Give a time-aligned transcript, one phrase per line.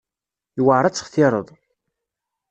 [0.57, 1.47] Yewεer ad textireḍ.